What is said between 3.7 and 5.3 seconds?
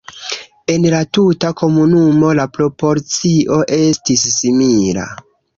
estis simila.